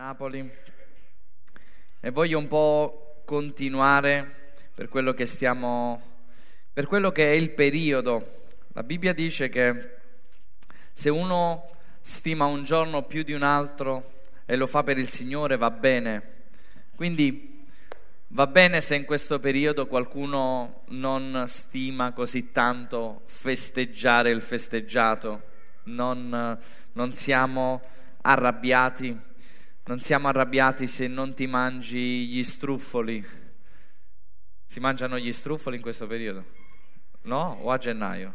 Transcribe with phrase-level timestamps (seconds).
[0.00, 0.50] Napoli
[2.00, 6.00] e voglio un po' continuare per quello che stiamo
[6.72, 8.44] per quello che è il periodo.
[8.68, 9.96] La Bibbia dice che
[10.94, 11.66] se uno
[12.00, 16.46] stima un giorno più di un altro e lo fa per il Signore va bene.
[16.96, 17.66] Quindi
[18.28, 25.42] va bene se in questo periodo qualcuno non stima così tanto festeggiare il festeggiato,
[25.82, 26.58] non,
[26.92, 27.82] non siamo
[28.22, 29.28] arrabbiati
[29.90, 33.26] non siamo arrabbiati se non ti mangi gli struffoli.
[34.64, 36.44] Si mangiano gli struffoli in questo periodo?
[37.22, 37.58] No?
[37.62, 38.34] O a gennaio?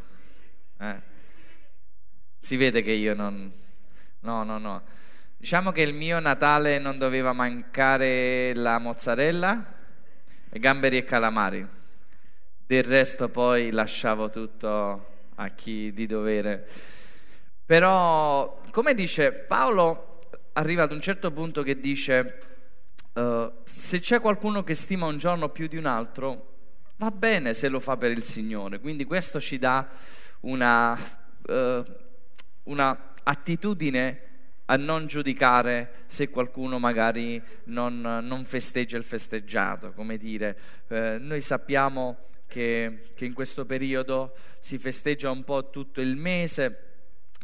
[0.78, 1.02] Eh.
[2.38, 3.50] Si vede che io non...
[4.20, 4.84] No, no, no.
[5.38, 9.76] Diciamo che il mio Natale non doveva mancare la mozzarella,
[10.50, 11.66] e gamberi e calamari.
[12.67, 16.67] Del resto poi lasciavo tutto a chi di dovere.
[17.66, 20.15] Però, come dice Paolo,
[20.58, 22.38] arriva ad un certo punto che dice,
[23.14, 26.53] uh, se c'è qualcuno che stima un giorno più di un altro,
[26.98, 28.80] va bene se lo fa per il Signore.
[28.80, 29.88] Quindi questo ci dà
[30.42, 31.83] una, uh,
[32.64, 34.22] una attitudine
[34.66, 41.39] a non giudicare se qualcuno magari non, non festeggia il festeggiato, come dire, eh, noi
[41.42, 46.84] sappiamo che, che in questo periodo si festeggia un po' tutto il mese,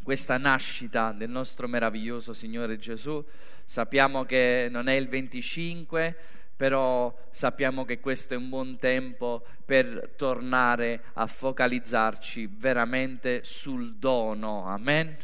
[0.02, 3.24] questa nascita del nostro meraviglioso Signore Gesù.
[3.64, 6.16] Sappiamo che non è il 25,
[6.56, 14.66] però sappiamo che questo è un buon tempo per tornare a focalizzarci veramente sul dono.
[14.66, 15.16] Amen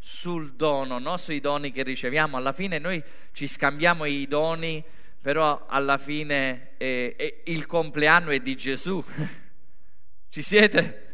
[0.00, 2.36] sul dono, non sui doni che riceviamo.
[2.36, 4.82] Alla fine noi ci scambiamo i doni,
[5.20, 9.04] però alla fine eh, eh, il compleanno è di Gesù.
[10.30, 11.07] ci siete?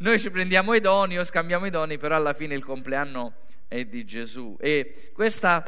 [0.00, 3.34] Noi ci prendiamo i doni o scambiamo i doni, però alla fine il compleanno
[3.66, 4.56] è di Gesù.
[4.60, 5.64] E questa,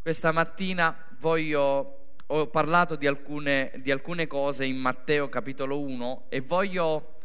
[0.00, 6.40] questa mattina voglio, ho parlato di alcune, di alcune cose in Matteo capitolo 1 e
[6.42, 7.18] voglio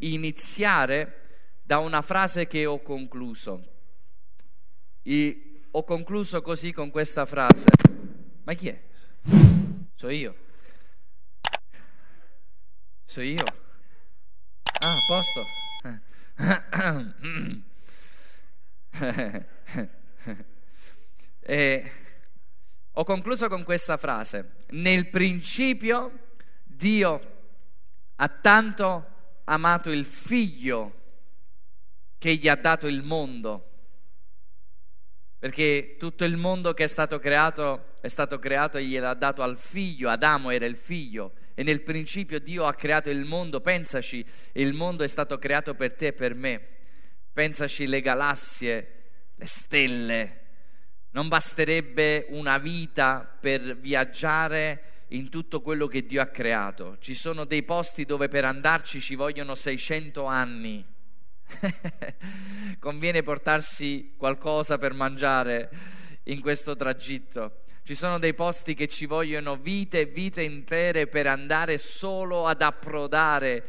[0.00, 1.20] iniziare
[1.62, 3.62] da una frase che ho concluso.
[5.00, 7.68] E ho concluso così con questa frase.
[8.42, 8.82] Ma chi è?
[9.94, 10.36] So io.
[13.02, 13.62] So io.
[15.06, 15.44] Posto.
[21.40, 21.92] e
[22.90, 24.54] ho concluso con questa frase.
[24.70, 26.30] Nel principio
[26.62, 27.20] Dio
[28.16, 29.10] ha tanto
[29.44, 31.02] amato il figlio
[32.16, 33.72] che gli ha dato il mondo.
[35.38, 39.58] Perché tutto il mondo che è stato creato è stato creato e gliel'ha dato al
[39.58, 44.22] figlio, Adamo era il figlio e nel principio Dio ha creato il mondo, pensaci,
[44.52, 46.60] il mondo è stato creato per te e per me.
[47.32, 48.88] Pensaci le galassie,
[49.34, 50.40] le stelle.
[51.12, 56.98] Non basterebbe una vita per viaggiare in tutto quello che Dio ha creato.
[57.00, 60.84] Ci sono dei posti dove per andarci ci vogliono 600 anni.
[62.78, 65.70] Conviene portarsi qualcosa per mangiare
[66.24, 67.62] in questo tragitto.
[67.86, 72.62] Ci sono dei posti che ci vogliono vite e vite intere per andare solo ad
[72.62, 73.64] approdare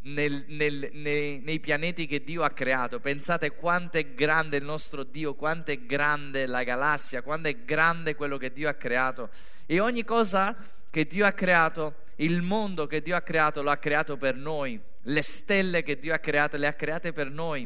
[0.00, 2.98] nel, nel, nei, nei, pianeti che Dio ha creato.
[2.98, 8.16] Pensate quanto è grande il nostro Dio, quanto è grande la galassia, quanto è grande
[8.16, 9.30] quello che Dio ha creato.
[9.64, 10.52] E ogni cosa
[10.90, 14.80] che Dio ha creato, il mondo che Dio ha creato, lo ha creato per noi.
[15.02, 17.64] Le stelle che Dio ha creato, le ha create per noi.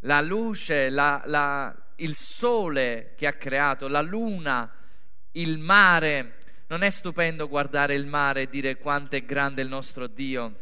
[0.00, 4.70] La luce, la, la, il sole che ha creato, la luna,
[5.40, 6.36] il mare.
[6.68, 10.56] Non è stupendo guardare il mare e dire quanto è grande il nostro Dio.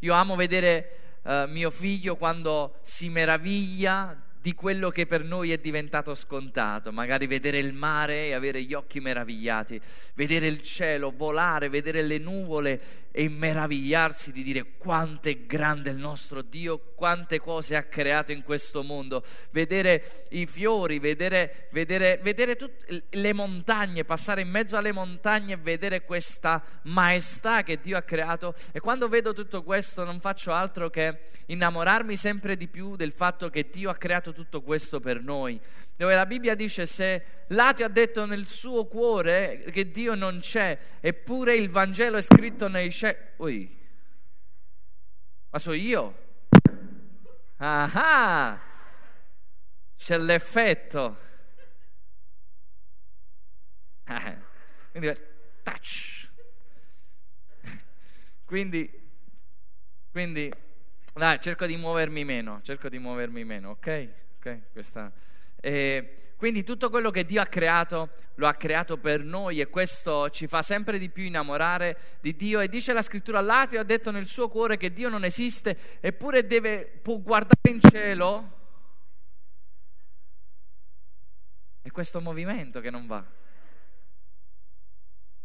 [0.00, 5.58] Io amo vedere uh, mio figlio quando si meraviglia di quello che per noi è
[5.58, 9.80] diventato scontato, magari vedere il mare e avere gli occhi meravigliati,
[10.14, 15.96] vedere il cielo, volare, vedere le nuvole e meravigliarsi di dire quanto è grande il
[15.96, 22.54] nostro Dio, quante cose ha creato in questo mondo, vedere i fiori, vedere, vedere, vedere
[22.54, 28.02] tutte le montagne, passare in mezzo alle montagne e vedere questa maestà che Dio ha
[28.02, 28.54] creato.
[28.70, 33.50] E quando vedo tutto questo non faccio altro che innamorarmi sempre di più del fatto
[33.50, 35.60] che Dio ha creato tutto questo per noi,
[35.96, 40.78] dove la Bibbia dice se l'ateo ha detto nel suo cuore che Dio non c'è,
[41.00, 43.16] eppure il Vangelo è scritto nei cieli.
[43.36, 43.78] Ui,
[45.50, 46.26] ma so io.
[47.56, 48.60] Ah,
[49.96, 51.18] c'è l'effetto.
[54.04, 54.36] Ah,
[54.90, 55.16] quindi,
[55.62, 56.28] touch.
[58.44, 58.90] Quindi,
[60.10, 60.50] quindi,
[61.18, 64.08] dai, cerco di muovermi meno, cerco di muovermi meno, ok?
[64.38, 65.12] Ok, questa...
[65.60, 70.30] E Quindi tutto quello che Dio ha creato lo ha creato per noi e questo
[70.30, 72.60] ci fa sempre di più innamorare di Dio.
[72.60, 76.46] E dice la scrittura, l'ateo ha detto nel suo cuore che Dio non esiste, eppure
[76.46, 78.56] deve, può guardare in cielo.
[81.82, 83.24] È questo movimento che non va.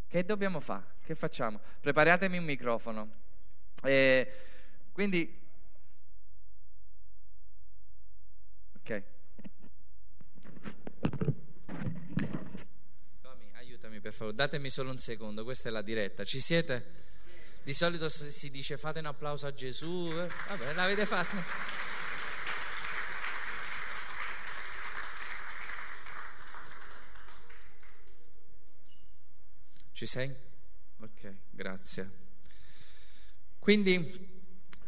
[0.07, 0.97] Che dobbiamo fare?
[1.03, 1.59] Che facciamo?
[1.79, 3.11] Preparatemi un microfono.
[3.81, 4.31] E
[4.91, 5.42] quindi,
[8.83, 9.03] ok.
[13.21, 16.25] Tommy, aiutami per favore, datemi solo un secondo, questa è la diretta.
[16.25, 17.01] Ci siete?
[17.63, 21.37] Di solito si dice fate un applauso a Gesù, vabbè, l'avete fatto.
[29.93, 30.35] Ci sei?
[30.99, 32.11] Ok, grazie.
[33.59, 34.32] Quindi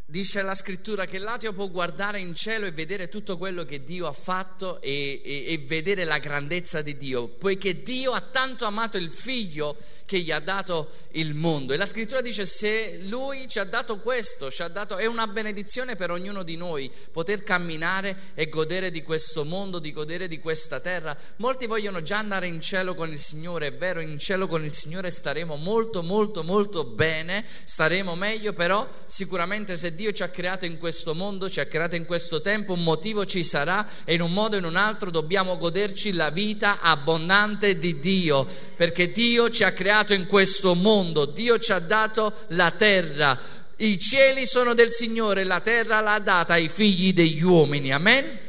[0.07, 4.05] Dice la scrittura che l'ateo può guardare in cielo e vedere tutto quello che Dio
[4.05, 8.97] ha fatto e, e, e, vedere la grandezza di Dio, poiché Dio ha tanto amato
[8.97, 9.75] il figlio
[10.05, 11.73] che gli ha dato il mondo.
[11.73, 15.25] E la scrittura dice se lui ci ha dato questo, ci ha dato, è una
[15.25, 20.37] benedizione per ognuno di noi poter camminare e godere di questo mondo, di godere di
[20.37, 21.17] questa terra.
[21.37, 24.73] Molti vogliono già andare in cielo con il Signore, è vero, in cielo con il
[24.73, 30.65] Signore staremo molto, molto, molto bene, staremo meglio, però sicuramente se Dio ci ha creato
[30.65, 34.21] in questo mondo, ci ha creato in questo tempo, un motivo ci sarà e in
[34.21, 38.45] un modo o in un altro dobbiamo goderci la vita abbondante di Dio,
[38.75, 43.39] perché Dio ci ha creato in questo mondo, Dio ci ha dato la terra.
[43.77, 47.91] I cieli sono del Signore, la terra l'ha data ai figli degli uomini.
[47.91, 48.43] Amen.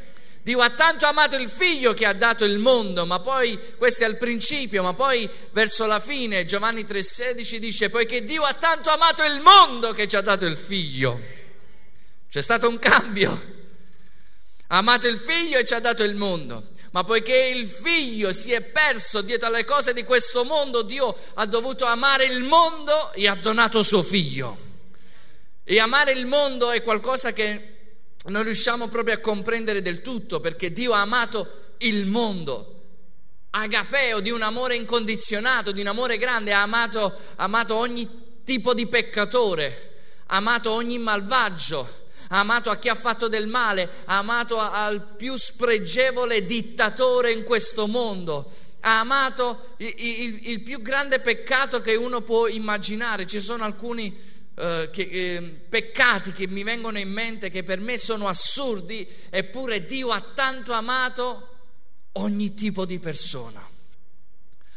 [0.46, 4.06] Dio ha tanto amato il figlio che ha dato il mondo, ma poi, questo è
[4.06, 9.24] al principio, ma poi verso la fine Giovanni 3,16 dice, poiché Dio ha tanto amato
[9.24, 11.34] il mondo che ci ha dato il figlio.
[12.28, 13.54] C'è stato un cambio.
[14.68, 16.70] Ha amato il figlio e ci ha dato il mondo.
[16.90, 21.44] Ma poiché il figlio si è perso dietro alle cose di questo mondo, Dio ha
[21.44, 24.64] dovuto amare il mondo e ha donato suo figlio.
[25.62, 27.74] E amare il mondo è qualcosa che
[28.26, 32.72] non riusciamo proprio a comprendere del tutto, perché Dio ha amato il mondo.
[33.50, 38.86] Agapeo di un amore incondizionato, di un amore grande, ha amato, amato ogni tipo di
[38.86, 44.58] peccatore, ha amato ogni malvagio ha amato a chi ha fatto del male, ha amato
[44.58, 48.50] al più spregevole dittatore in questo mondo,
[48.80, 53.26] ha amato il, il, il più grande peccato che uno può immaginare.
[53.26, 57.98] Ci sono alcuni eh, che, eh, peccati che mi vengono in mente che per me
[57.98, 61.48] sono assurdi, eppure Dio ha tanto amato
[62.12, 63.60] ogni tipo di persona.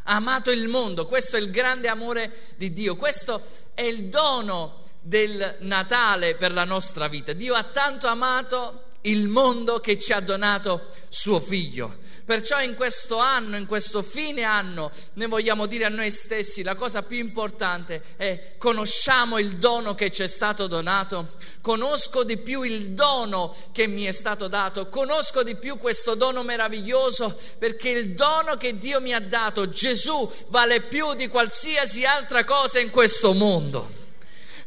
[0.03, 3.41] Ha amato il mondo, questo è il grande amore di Dio, questo
[3.73, 7.33] è il dono del Natale per la nostra vita.
[7.33, 11.97] Dio ha tanto amato il mondo che ci ha donato suo figlio.
[12.25, 16.75] Perciò in questo anno, in questo fine anno, noi vogliamo dire a noi stessi la
[16.75, 22.61] cosa più importante è conosciamo il dono che ci è stato donato, conosco di più
[22.61, 28.13] il dono che mi è stato dato, conosco di più questo dono meraviglioso perché il
[28.13, 33.33] dono che Dio mi ha dato, Gesù, vale più di qualsiasi altra cosa in questo
[33.33, 33.98] mondo.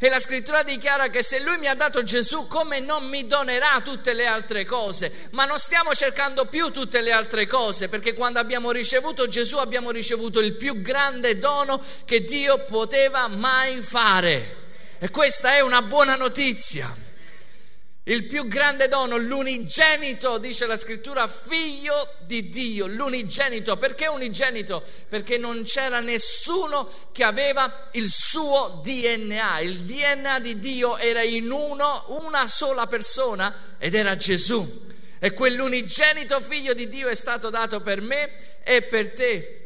[0.04, 3.80] E la scrittura dichiara che se lui mi ha dato Gesù, come non mi donerà
[3.84, 5.28] tutte le altre cose?
[5.30, 9.92] Ma non stiamo cercando più tutte le altre cose, perché quando abbiamo ricevuto Gesù abbiamo
[9.92, 14.56] ricevuto il più grande dono che Dio poteva mai fare.
[14.98, 16.92] E questa è una buona notizia.
[18.04, 23.76] Il più grande dono, l'unigenito, dice la scrittura, figlio di Dio, l'unigenito.
[23.76, 24.82] Perché unigenito?
[25.08, 29.60] Perché non c'era nessuno che aveva il suo DNA.
[29.60, 34.90] Il DNA di Dio era in uno, una sola persona ed era Gesù.
[35.20, 39.58] E quell'unigenito figlio di Dio è stato dato per me e per te.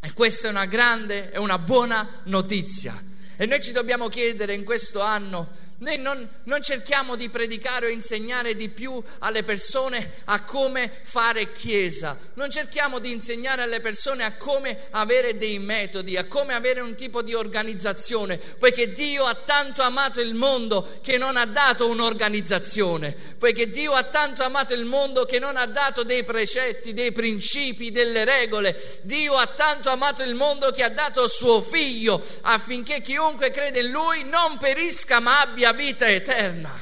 [0.00, 2.96] E questa è una grande e una buona notizia.
[3.36, 7.88] E noi ci dobbiamo chiedere in questo anno noi non, non, cerchiamo di predicare o
[7.90, 14.24] insegnare di più alle persone a come fare chiesa, non cerchiamo di insegnare alle persone
[14.24, 19.34] a come avere dei metodi, a come avere un tipo di organizzazione, poiché Dio ha
[19.34, 24.86] tanto amato il mondo che non ha dato un'organizzazione, poiché Dio ha tanto amato il
[24.86, 28.80] mondo che non ha dato dei precetti, dei principi, delle regole.
[29.02, 33.90] Dio ha tanto amato il mondo che ha dato suo figlio affinché chiunque crede in
[33.90, 36.72] lui non perisca ma abbia abbia vita eterna.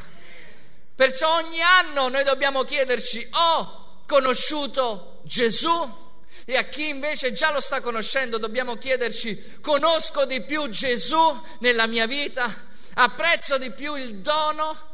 [0.94, 6.02] Perciò ogni anno noi dobbiamo chiederci, ho conosciuto Gesù?
[6.44, 11.18] E a chi invece già lo sta conoscendo dobbiamo chiederci, conosco di più Gesù
[11.60, 12.72] nella mia vita?
[12.94, 14.92] Apprezzo di più il dono?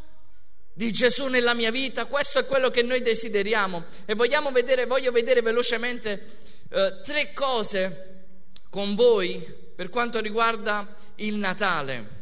[0.73, 5.13] di Gesù nella mia vita, questo è quello che noi desideriamo e vogliamo vedere, voglio
[5.13, 6.39] vedere velocemente
[6.71, 8.25] eh, tre cose
[8.71, 9.45] con voi
[9.77, 12.20] per quanto riguarda il Natale.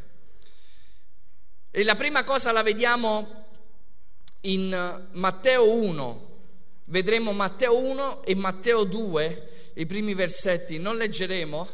[1.78, 3.44] E la prima cosa la vediamo
[4.40, 6.40] in Matteo 1,
[6.86, 11.68] vedremo Matteo 1 e Matteo 2, i primi versetti, non leggeremo,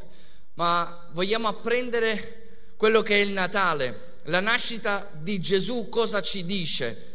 [0.56, 7.12] ma vogliamo apprendere quello che è il Natale, la nascita di Gesù, cosa ci dice.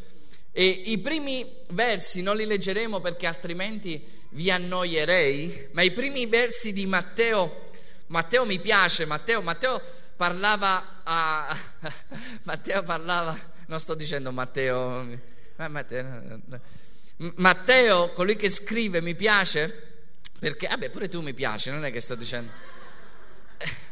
[0.51, 6.73] E i primi versi non li leggeremo perché altrimenti vi annoierei, ma i primi versi
[6.73, 7.65] di Matteo,
[8.07, 9.79] Matteo mi piace, Matteo, Matteo
[10.19, 11.57] parlava a...
[12.43, 15.17] Matteo parlava, non sto dicendo Matteo,
[15.55, 16.41] Matteo,
[17.35, 20.01] Matteo, colui che scrive, mi piace,
[20.37, 22.51] perché, vabbè, pure tu mi piaci, non è che sto dicendo...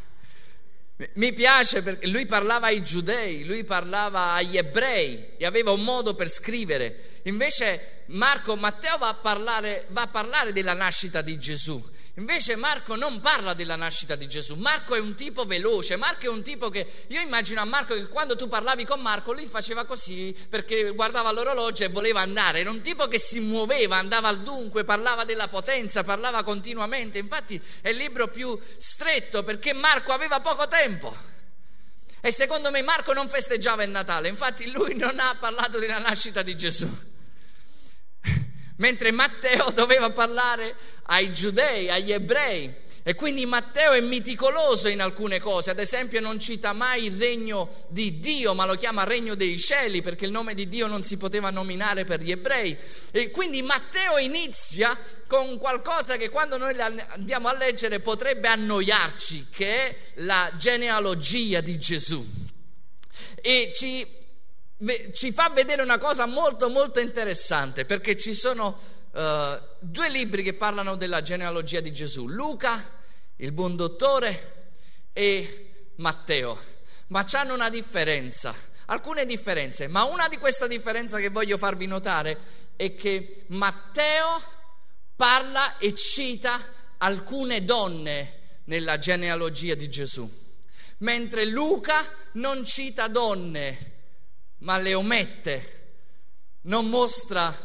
[1.14, 6.16] Mi piace perché lui parlava ai giudei, lui parlava agli ebrei e aveva un modo
[6.16, 7.22] per scrivere.
[7.26, 11.82] Invece Marco, Matteo va a parlare, va a parlare della nascita di Gesù
[12.18, 16.30] Invece Marco non parla della nascita di Gesù, Marco è un tipo veloce, Marco è
[16.30, 19.86] un tipo che io immagino a Marco che quando tu parlavi con Marco lui faceva
[19.86, 24.42] così perché guardava l'orologio e voleva andare, era un tipo che si muoveva, andava al
[24.42, 30.40] dunque, parlava della potenza, parlava continuamente, infatti è il libro più stretto perché Marco aveva
[30.40, 31.16] poco tempo.
[32.20, 36.42] E secondo me Marco non festeggiava il Natale, infatti lui non ha parlato della nascita
[36.42, 37.16] di Gesù
[38.78, 42.86] mentre Matteo doveva parlare ai giudei, agli ebrei.
[43.08, 47.70] E quindi Matteo è meticoloso in alcune cose, ad esempio non cita mai il regno
[47.88, 51.16] di Dio, ma lo chiama regno dei cieli perché il nome di Dio non si
[51.16, 52.78] poteva nominare per gli ebrei.
[53.12, 59.86] E quindi Matteo inizia con qualcosa che quando noi andiamo a leggere potrebbe annoiarci, che
[59.86, 62.28] è la genealogia di Gesù.
[63.42, 64.06] E ci
[65.14, 68.78] ci fa vedere una cosa molto molto interessante perché ci sono
[69.12, 72.84] uh, due libri che parlano della genealogia di Gesù, Luca,
[73.38, 74.76] il buon dottore
[75.14, 76.60] e Matteo,
[77.08, 78.54] ma hanno una differenza,
[78.86, 82.38] alcune differenze, ma una di queste differenze che voglio farvi notare
[82.76, 84.42] è che Matteo
[85.16, 86.60] parla e cita
[86.98, 90.30] alcune donne nella genealogia di Gesù,
[91.00, 93.96] mentre Luca non cita donne
[94.60, 95.76] ma le omette,
[96.62, 97.56] non mostra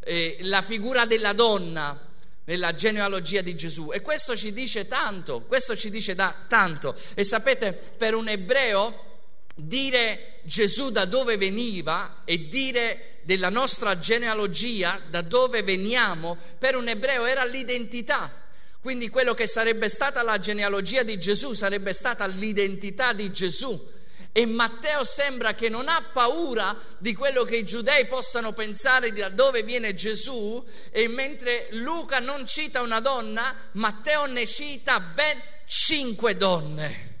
[0.00, 2.12] eh, la figura della donna
[2.44, 3.90] nella genealogia di Gesù.
[3.92, 6.94] E questo ci dice tanto, questo ci dice da tanto.
[7.14, 9.12] E sapete per un ebreo
[9.56, 16.88] dire Gesù da dove veniva e dire della nostra genealogia da dove veniamo per un
[16.88, 18.42] ebreo era l'identità.
[18.80, 23.92] Quindi quello che sarebbe stata la genealogia di Gesù sarebbe stata l'identità di Gesù
[24.36, 29.28] e Matteo sembra che non ha paura di quello che i giudei possano pensare da
[29.28, 36.36] dove viene Gesù e mentre Luca non cita una donna, Matteo ne cita ben cinque
[36.36, 37.12] donne.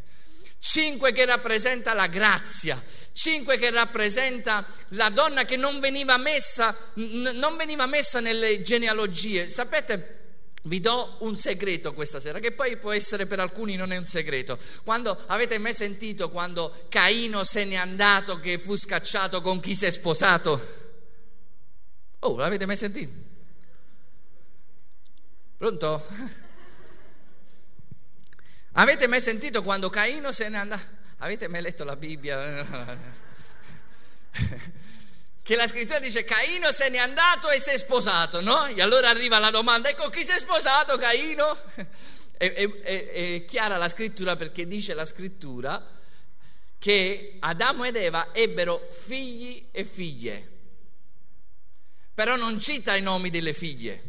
[0.58, 7.56] Cinque che rappresenta la grazia, cinque che rappresenta la donna che non veniva messa, non
[7.56, 9.48] veniva messa nelle genealogie.
[9.48, 10.13] Sapete,
[10.66, 14.06] vi do un segreto questa sera, che poi può essere per alcuni non è un
[14.06, 14.58] segreto.
[14.82, 19.84] Quando avete mai sentito quando Caino se n'è andato che fu scacciato con chi si
[19.84, 20.82] è sposato?
[22.20, 23.12] Oh, l'avete mai sentito?
[25.56, 26.06] Pronto?
[28.76, 30.82] Avete mai sentito quando Caino se n'è andato?
[31.18, 33.22] Avete mai letto la Bibbia?
[35.44, 38.64] che la scrittura dice Caino se n'è andato e si è sposato, no?
[38.64, 41.56] E allora arriva la domanda, ecco chi si è sposato Caino?
[42.36, 45.86] È, è, è, chiara la scrittura perché dice la scrittura
[46.78, 50.50] che Adamo ed Eva ebbero figli e figlie,
[52.12, 54.02] però non cita i nomi delle figlie,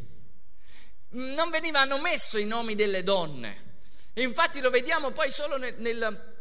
[1.10, 3.82] non venivano messi i nomi delle donne,
[4.14, 6.35] infatti lo vediamo poi solo nel, nel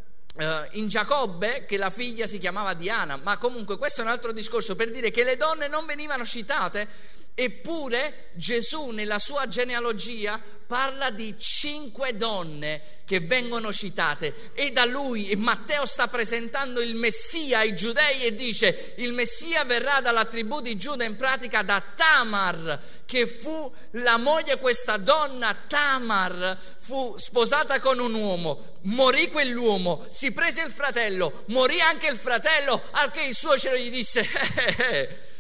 [0.73, 4.75] in Giacobbe che la figlia si chiamava Diana, ma comunque questo è un altro discorso
[4.75, 6.89] per dire che le donne non venivano citate
[7.37, 15.35] Eppure Gesù nella sua genealogia parla di cinque donne che vengono citate e da lui
[15.37, 20.77] Matteo sta presentando il Messia ai giudei e dice il Messia verrà dalla tribù di
[20.77, 27.99] Giuda in pratica da Tamar che fu la moglie questa donna Tamar fu sposata con
[27.99, 33.35] un uomo morì quell'uomo si prese il fratello morì anche il fratello al che il
[33.35, 35.33] suocero gli disse eh, eh, eh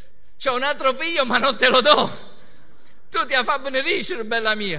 [0.44, 2.32] c'è un altro figlio ma non te lo do.
[3.08, 4.78] Tu ti ha fatto benedicere, bella mia.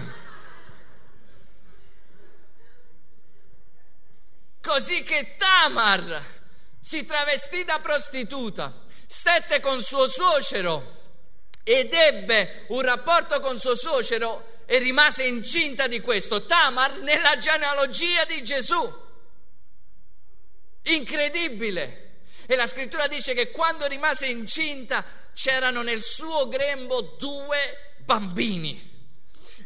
[4.61, 6.23] Così che Tamar
[6.79, 8.71] si travestì da prostituta,
[9.07, 11.01] stette con suo suocero
[11.63, 16.45] ed ebbe un rapporto con suo suocero e rimase incinta di questo.
[16.45, 19.03] Tamar nella genealogia di Gesù.
[20.83, 22.04] Incredibile.
[22.47, 28.93] E la scrittura dice che quando rimase incinta c'erano nel suo grembo due bambini.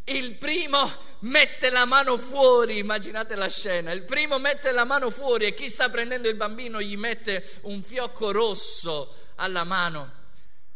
[0.06, 5.46] Il primo mette la mano fuori, immaginate la scena, il primo mette la mano fuori
[5.46, 10.18] e chi sta prendendo il bambino gli mette un fiocco rosso alla mano.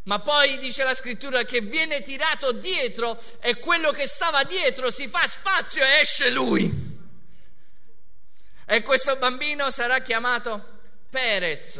[0.03, 5.07] Ma poi dice la scrittura che viene tirato dietro e quello che stava dietro si
[5.07, 6.91] fa spazio e esce lui.
[8.65, 10.72] E questo bambino sarà chiamato
[11.13, 11.79] Perez,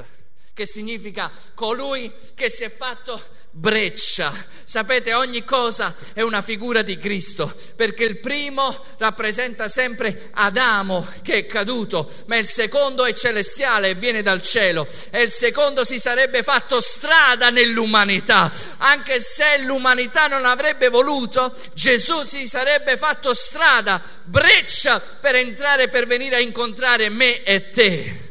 [0.53, 4.31] che significa colui che si è fatto breccia.
[4.63, 11.33] Sapete, ogni cosa è una figura di Cristo, perché il primo rappresenta sempre Adamo che
[11.33, 15.97] è caduto, ma il secondo è celestiale e viene dal cielo e il secondo si
[15.97, 23.99] sarebbe fatto strada nell'umanità, anche se l'umanità non avrebbe voluto, Gesù si sarebbe fatto strada,
[24.23, 28.23] breccia per entrare, per venire a incontrare me e te.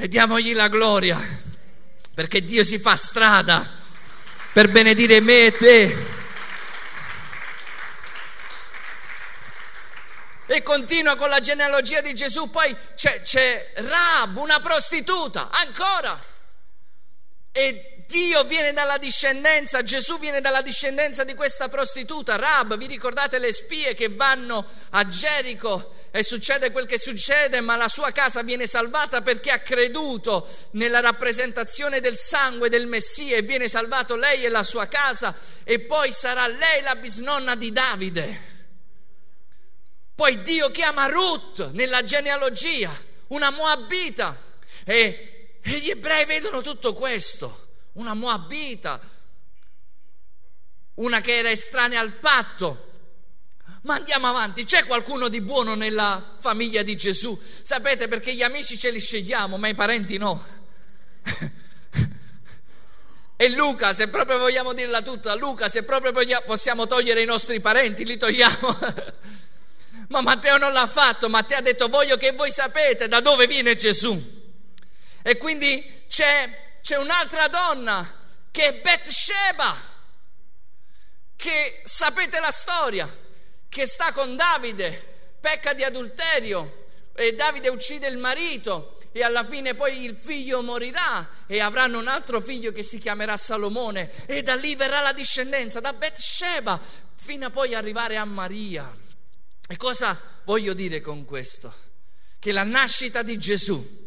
[0.00, 1.18] E diamogli la gloria,
[2.14, 3.68] perché Dio si fa strada
[4.52, 6.06] per benedire me e te.
[10.46, 16.16] E continua con la genealogia di Gesù, poi c'è, c'è Rab, una prostituta, ancora.
[17.50, 23.38] E Dio viene dalla discendenza, Gesù viene dalla discendenza di questa prostituta, Rab, vi ricordate
[23.38, 28.42] le spie che vanno a Gerico e succede quel che succede, ma la sua casa
[28.42, 34.42] viene salvata perché ha creduto nella rappresentazione del sangue del Messia e viene salvato lei
[34.42, 38.40] e la sua casa e poi sarà lei la bisnonna di Davide.
[40.14, 42.90] Poi Dio chiama Ruth nella genealogia,
[43.28, 44.34] una moabita
[44.86, 49.00] e, e gli ebrei vedono tutto questo, una moabita,
[50.94, 52.88] una che era estranea al patto
[53.82, 57.40] ma andiamo avanti, c'è qualcuno di buono nella famiglia di Gesù?
[57.62, 60.44] Sapete perché gli amici ce li scegliamo, ma i parenti no.
[63.36, 66.12] e Luca, se proprio vogliamo dirla tutta, Luca, se proprio
[66.44, 68.78] possiamo togliere i nostri parenti, li togliamo.
[70.08, 73.76] ma Matteo non l'ha fatto, Matteo ha detto voglio che voi sapete da dove viene
[73.76, 74.36] Gesù.
[75.22, 79.76] E quindi c'è, c'è un'altra donna che è Betsheba,
[81.36, 83.08] che sapete la storia
[83.68, 89.74] che sta con Davide, pecca di adulterio e Davide uccide il marito e alla fine
[89.74, 94.54] poi il figlio morirà e avranno un altro figlio che si chiamerà Salomone e da
[94.54, 96.80] lì verrà la discendenza da Betsheba
[97.14, 98.90] fino a poi arrivare a Maria.
[99.68, 101.86] E cosa voglio dire con questo?
[102.38, 103.97] Che la nascita di Gesù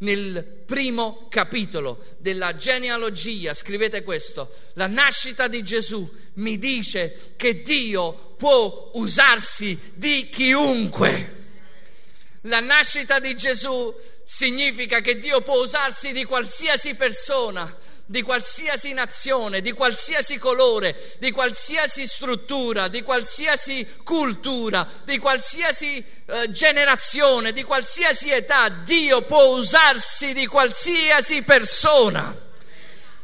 [0.00, 8.34] nel primo capitolo della genealogia, scrivete questo, la nascita di Gesù mi dice che Dio
[8.36, 11.38] può usarsi di chiunque.
[12.44, 17.76] La nascita di Gesù significa che Dio può usarsi di qualsiasi persona,
[18.10, 26.50] di qualsiasi nazione, di qualsiasi colore, di qualsiasi struttura, di qualsiasi cultura, di qualsiasi eh,
[26.50, 32.36] generazione, di qualsiasi età, Dio può usarsi di qualsiasi persona.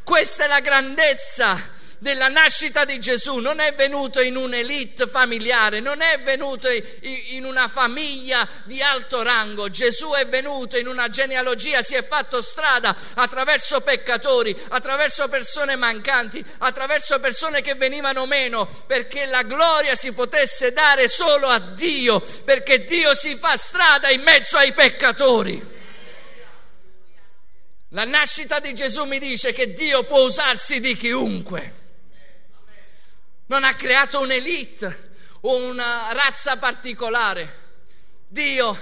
[0.05, 1.61] Questa è la grandezza
[1.99, 7.69] della nascita di Gesù non è venuto in un'elite familiare, non è venuto in una
[7.69, 13.81] famiglia di alto rango, Gesù è venuto in una genealogia, si è fatto strada attraverso
[13.81, 21.09] peccatori, attraverso persone mancanti, attraverso persone che venivano meno, perché la gloria si potesse dare
[21.09, 25.75] solo a Dio, perché Dio si fa strada in mezzo ai peccatori.
[27.91, 31.85] La nascita di Gesù mi dice che Dio può usarsi di chiunque
[33.47, 37.65] non ha creato un'elite o una razza particolare.
[38.27, 38.77] Dio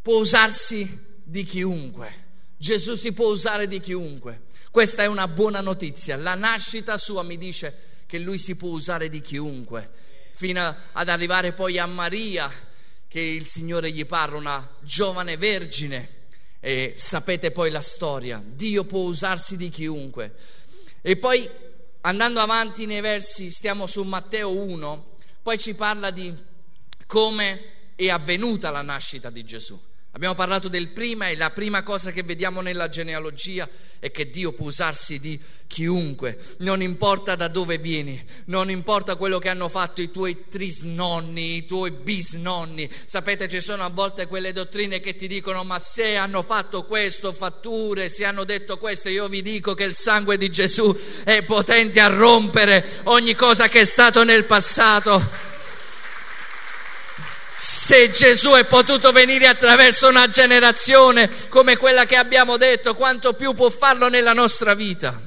[0.00, 2.26] può usarsi di chiunque.
[2.56, 4.46] Gesù si può usare di chiunque.
[4.70, 6.16] Questa è una buona notizia.
[6.16, 9.90] La nascita sua mi dice che lui si può usare di chiunque,
[10.32, 12.50] fino ad arrivare poi a Maria,
[13.06, 16.16] che il Signore gli parla, una giovane vergine.
[16.60, 18.42] E sapete poi la storia.
[18.44, 20.34] Dio può usarsi di chiunque.
[21.02, 21.48] E poi
[22.02, 26.34] andando avanti nei versi, stiamo su Matteo 1, poi ci parla di
[27.06, 29.80] come è avvenuta la nascita di Gesù.
[30.18, 33.68] Abbiamo parlato del prima e la prima cosa che vediamo nella genealogia
[34.00, 39.38] è che Dio può usarsi di chiunque, non importa da dove vieni, non importa quello
[39.38, 42.90] che hanno fatto i tuoi trisnonni, i tuoi bisnonni.
[43.04, 47.32] Sapete, ci sono a volte quelle dottrine che ti dicono ma se hanno fatto questo,
[47.32, 52.00] fatture, se hanno detto questo, io vi dico che il sangue di Gesù è potente
[52.00, 55.57] a rompere ogni cosa che è stato nel passato
[57.58, 63.52] se Gesù è potuto venire attraverso una generazione come quella che abbiamo detto, quanto più
[63.54, 65.20] può farlo nella nostra vita.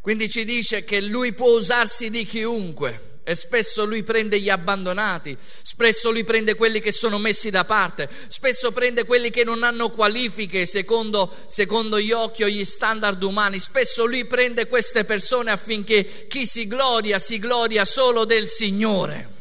[0.00, 3.14] Quindi ci dice che lui può usarsi di chiunque.
[3.28, 8.08] E spesso lui prende gli abbandonati, spesso lui prende quelli che sono messi da parte,
[8.28, 13.58] spesso prende quelli che non hanno qualifiche secondo, secondo gli occhi o gli standard umani,
[13.58, 19.35] spesso lui prende queste persone affinché chi si gloria si gloria solo del Signore.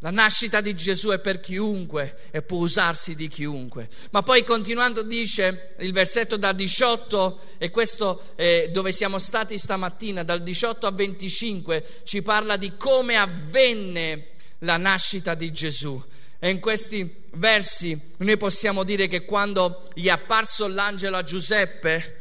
[0.00, 3.88] La nascita di Gesù è per chiunque e può usarsi di chiunque.
[4.10, 10.22] Ma poi continuando dice il versetto da 18, e questo è dove siamo stati stamattina,
[10.22, 14.28] dal 18 a 25, ci parla di come avvenne
[14.60, 16.00] la nascita di Gesù.
[16.38, 22.20] E in questi versi noi possiamo dire che quando gli è apparso l'angelo a Giuseppe,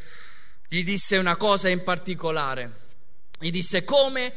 [0.67, 2.85] gli disse una cosa in particolare.
[3.39, 4.33] Gli disse come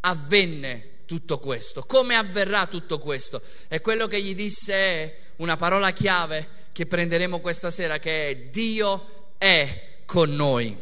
[0.00, 1.84] avvenne tutto questo?
[1.84, 3.40] Come avverrà tutto questo?
[3.68, 8.36] E quello che gli disse è una parola chiave che prenderemo questa sera che è
[8.36, 10.76] Dio è con noi.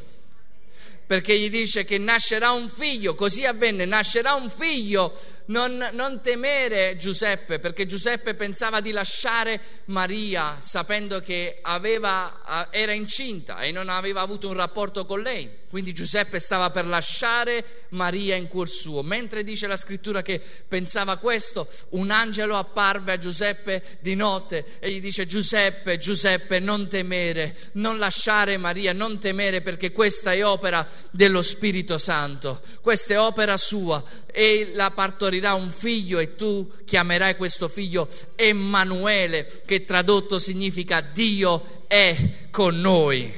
[1.06, 5.12] Perché gli dice che nascerà un figlio, così avvenne, nascerà un figlio
[5.46, 13.60] non, non, temere Giuseppe, perché Giuseppe pensava di lasciare Maria sapendo che aveva, era incinta
[13.60, 15.60] e non aveva avuto un rapporto con lei.
[15.72, 19.02] Quindi Giuseppe stava per lasciare Maria in cuor suo.
[19.02, 24.90] Mentre dice la scrittura che pensava questo, un angelo apparve a Giuseppe di notte e
[24.90, 30.86] gli dice Giuseppe, Giuseppe, non temere, non lasciare Maria, non temere perché questa è opera
[31.10, 34.90] dello Spirito Santo, questa è opera sua e la
[35.32, 42.16] partorirà un figlio e tu chiamerai questo figlio Emanuele, che tradotto significa Dio è
[42.50, 43.32] con noi.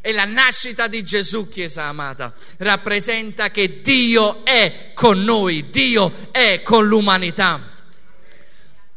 [0.00, 6.62] E la nascita di Gesù, Chiesa amata, rappresenta che Dio è con noi, Dio è
[6.62, 7.60] con l'umanità.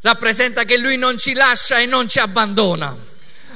[0.01, 3.09] Rappresenta che Lui non ci lascia e non ci abbandona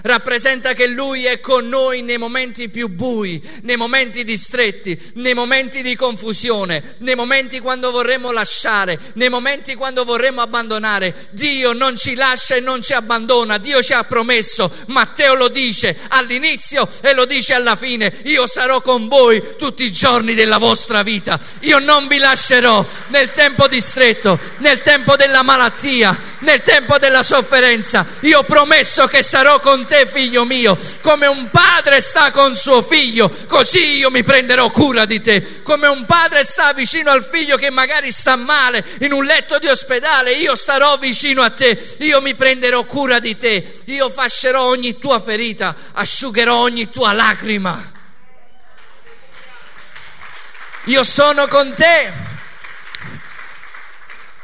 [0.06, 5.34] rappresenta che Lui è con noi nei momenti più bui, nei momenti di stretti, nei
[5.34, 11.16] momenti di confusione, nei momenti quando vorremmo lasciare, nei momenti quando vorremmo abbandonare.
[11.32, 15.98] Dio non ci lascia e non ci abbandona, Dio ci ha promesso, Matteo lo dice
[16.10, 21.02] all'inizio e lo dice alla fine, io sarò con voi tutti i giorni della vostra
[21.02, 27.00] vita, io non vi lascerò nel tempo di stretto, nel tempo della malattia, nel tempo
[27.00, 32.02] della sofferenza, io ho promesso che sarò con te te, figlio mio, come un padre
[32.02, 35.62] sta con suo figlio, così io mi prenderò cura di te.
[35.64, 39.68] Come un padre sta vicino al figlio che magari sta male in un letto di
[39.68, 44.98] ospedale, io starò vicino a te, io mi prenderò cura di te, io fascerò ogni
[45.00, 47.94] tua ferita, asciugherò ogni tua lacrima.
[50.86, 52.12] Io sono con te.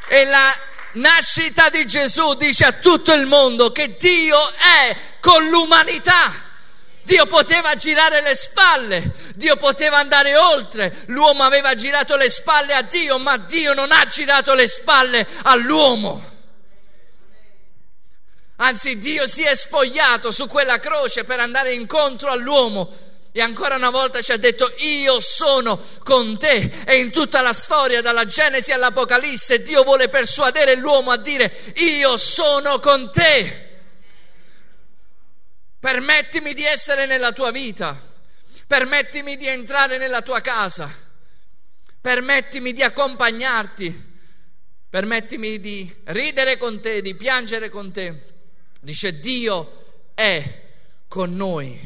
[0.08, 0.54] E la
[0.94, 6.50] nascita di Gesù dice a tutto il mondo che Dio è con l'umanità.
[7.04, 12.82] Dio poteva girare le spalle, Dio poteva andare oltre, l'uomo aveva girato le spalle a
[12.82, 16.30] Dio, ma Dio non ha girato le spalle all'uomo.
[18.56, 22.88] Anzi, Dio si è spogliato su quella croce per andare incontro all'uomo
[23.32, 27.54] e ancora una volta ci ha detto io sono con te e in tutta la
[27.54, 33.71] storia dalla Genesi all'Apocalisse Dio vuole persuadere l'uomo a dire io sono con te.
[35.82, 38.00] Permettimi di essere nella tua vita,
[38.68, 40.88] permettimi di entrare nella tua casa,
[42.00, 44.10] permettimi di accompagnarti,
[44.88, 48.14] permettimi di ridere con te, di piangere con te.
[48.80, 50.68] Dice Dio è
[51.08, 51.76] con noi.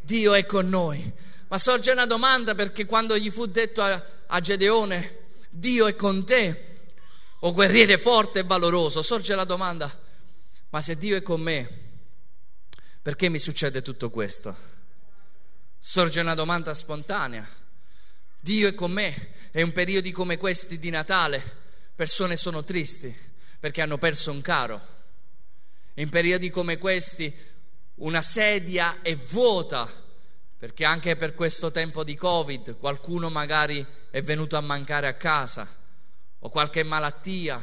[0.00, 1.12] Dio è con noi.
[1.48, 5.18] Ma sorge una domanda perché quando gli fu detto a, a Gedeone,
[5.50, 6.64] Dio è con te,
[7.40, 9.94] o guerriere forte e valoroso, sorge la domanda,
[10.70, 11.87] ma se Dio è con me,
[13.08, 14.54] perché mi succede tutto questo?
[15.78, 17.48] Sorge una domanda spontanea.
[18.38, 21.42] Dio è con me e in periodi come questi di Natale
[21.94, 23.16] persone sono tristi
[23.58, 24.86] perché hanno perso un caro.
[25.94, 27.34] In periodi come questi
[27.94, 29.90] una sedia è vuota,
[30.58, 35.66] perché anche per questo tempo di Covid qualcuno magari è venuto a mancare a casa,
[36.40, 37.58] o qualche malattia,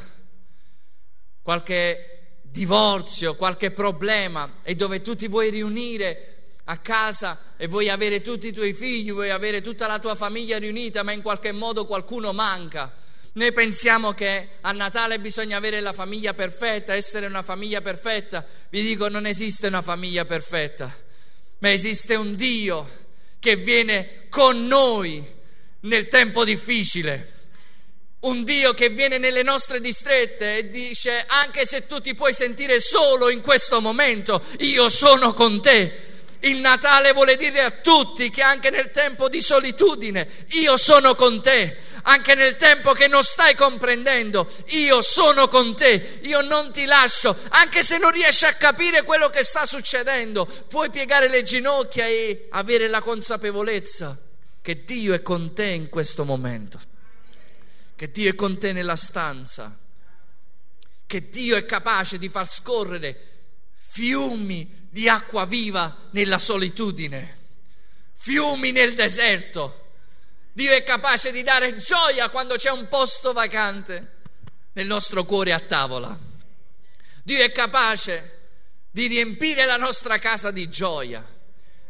[1.40, 2.15] qualche
[2.56, 8.48] divorzio, qualche problema e dove tu ti vuoi riunire a casa e vuoi avere tutti
[8.48, 12.32] i tuoi figli, vuoi avere tutta la tua famiglia riunita, ma in qualche modo qualcuno
[12.32, 12.90] manca.
[13.34, 18.44] Noi pensiamo che a Natale bisogna avere la famiglia perfetta, essere una famiglia perfetta.
[18.70, 20.90] Vi dico, non esiste una famiglia perfetta,
[21.58, 22.88] ma esiste un Dio
[23.38, 25.22] che viene con noi
[25.80, 27.34] nel tempo difficile
[28.26, 32.80] un Dio che viene nelle nostre distrette e dice anche se tu ti puoi sentire
[32.80, 36.04] solo in questo momento, io sono con te.
[36.40, 40.28] Il Natale vuole dire a tutti che anche nel tempo di solitudine
[40.60, 46.20] io sono con te, anche nel tempo che non stai comprendendo, io sono con te,
[46.22, 50.90] io non ti lascio, anche se non riesci a capire quello che sta succedendo, puoi
[50.90, 54.16] piegare le ginocchia e avere la consapevolezza
[54.62, 56.94] che Dio è con te in questo momento
[57.96, 59.76] che Dio è con te nella stanza,
[61.06, 63.34] che Dio è capace di far scorrere
[63.74, 67.38] fiumi di acqua viva nella solitudine,
[68.12, 69.84] fiumi nel deserto.
[70.52, 74.14] Dio è capace di dare gioia quando c'è un posto vacante
[74.74, 76.18] nel nostro cuore a tavola.
[77.22, 78.48] Dio è capace
[78.90, 81.24] di riempire la nostra casa di gioia.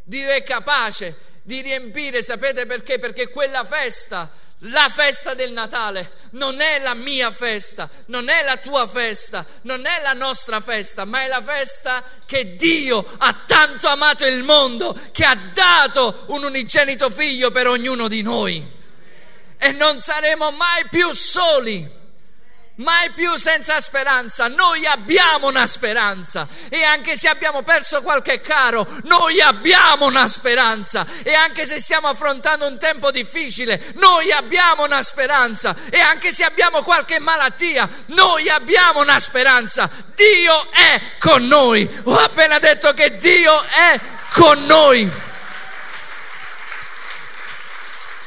[0.05, 2.99] Dio è capace di riempire, sapete perché?
[2.99, 8.57] Perché quella festa la festa del Natale non è la mia festa, non è la
[8.57, 13.87] tua festa, non è la nostra festa, ma è la festa che Dio ha tanto
[13.89, 18.75] amato il mondo che ha dato un unigenito figlio per ognuno di noi.
[19.59, 22.05] E non saremo mai più soli
[22.77, 24.49] mai più senza speranza.
[24.49, 31.07] Noi abbiamo una speranza e anche se abbiamo perso qualche caro, noi abbiamo una speranza
[31.23, 36.45] e anche se stiamo affrontando un tempo difficile, noi abbiamo una speranza e anche se
[36.45, 39.89] abbiamo qualche malattia, noi abbiamo una speranza.
[40.15, 41.89] Dio è con noi.
[42.05, 44.01] Ho appena detto che Dio è
[44.33, 45.25] con noi.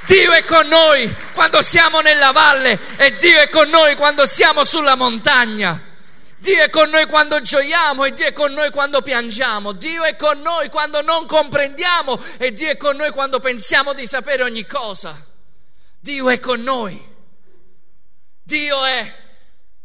[0.09, 4.63] Dio è con noi quando siamo nella valle e Dio è con noi quando siamo
[4.63, 5.79] sulla montagna.
[6.39, 9.71] Dio è con noi quando gioiamo e Dio è con noi quando piangiamo.
[9.73, 14.07] Dio è con noi quando non comprendiamo e Dio è con noi quando pensiamo di
[14.07, 15.15] sapere ogni cosa.
[15.99, 17.07] Dio è con noi.
[18.41, 19.15] Dio è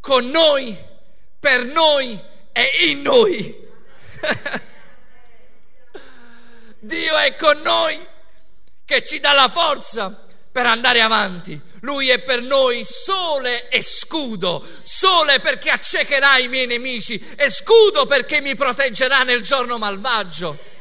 [0.00, 0.74] con noi,
[1.38, 2.18] per noi
[2.50, 3.68] e in noi.
[6.80, 8.12] Dio è con noi
[8.84, 11.60] che ci dà la forza per andare avanti.
[11.80, 18.06] Lui è per noi sole e scudo, sole perché accecherà i miei nemici e scudo
[18.06, 20.72] perché mi proteggerà nel giorno malvagio.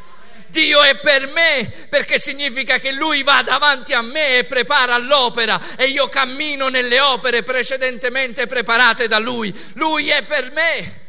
[0.48, 5.60] Dio è per me perché significa che Lui va davanti a me e prepara l'opera
[5.76, 9.52] e io cammino nelle opere precedentemente preparate da Lui.
[9.74, 11.02] Lui è per me.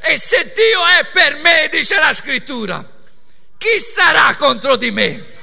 [0.00, 2.88] E se Dio è per me, dice la scrittura,
[3.58, 5.34] chi sarà contro di me?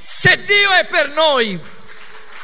[0.00, 1.58] Se Dio è per noi,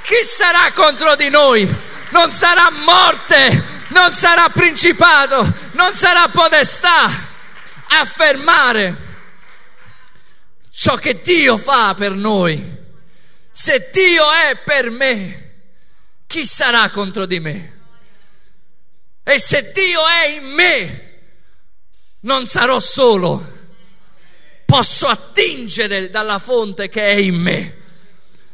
[0.03, 1.67] chi sarà contro di noi?
[2.11, 7.05] Non sarà morte, non sarà principato, non sarà podestà
[7.89, 9.05] a fermare
[10.71, 12.75] ciò che Dio fa per noi.
[13.51, 15.55] Se Dio è per me,
[16.27, 17.81] chi sarà contro di me?
[19.25, 21.21] E se Dio è in me,
[22.21, 23.55] non sarò solo
[24.67, 27.75] posso attingere dalla fonte che è in me.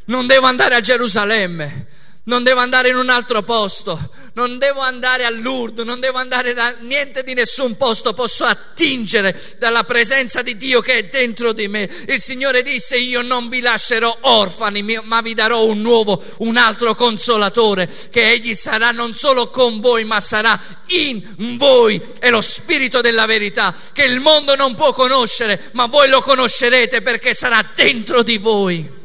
[0.04, 1.86] Non devo andare a Gerusalemme,
[2.24, 3.98] non devo andare in un altro posto,
[4.34, 9.40] non devo andare a Lourdes, non devo andare da niente di nessun posto, posso attingere
[9.58, 11.90] dalla presenza di Dio che è dentro di me.
[12.06, 16.94] Il Signore disse: Io non vi lascerò orfani, ma vi darò un nuovo, un altro
[16.94, 22.00] consolatore, che egli sarà non solo con voi, ma sarà in voi.
[22.20, 27.02] È lo spirito della verità che il mondo non può conoscere, ma voi lo conoscerete
[27.02, 29.00] perché sarà dentro di voi.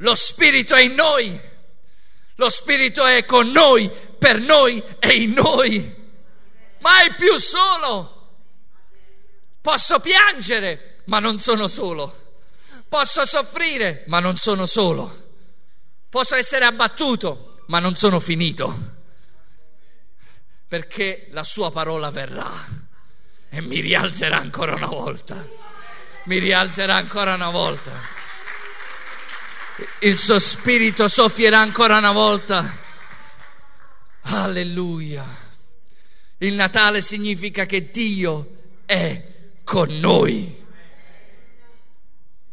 [0.00, 1.40] Lo Spirito è in noi,
[2.34, 5.94] lo Spirito è con noi, per noi e in noi.
[6.80, 8.12] Mai più solo.
[9.62, 12.24] Posso piangere, ma non sono solo.
[12.88, 15.24] Posso soffrire, ma non sono solo.
[16.10, 18.94] Posso essere abbattuto, ma non sono finito.
[20.68, 22.52] Perché la sua parola verrà
[23.48, 25.48] e mi rialzerà ancora una volta.
[26.24, 28.15] Mi rialzerà ancora una volta
[30.00, 32.84] il suo spirito soffierà ancora una volta.
[34.22, 35.24] Alleluia.
[36.38, 39.22] Il Natale significa che Dio è
[39.64, 40.64] con noi.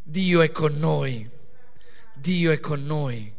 [0.01, 1.29] Dio è con noi.
[2.13, 3.33] Dio è con noi.